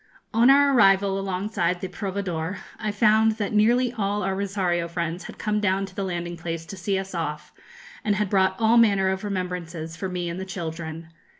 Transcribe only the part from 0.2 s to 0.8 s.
On our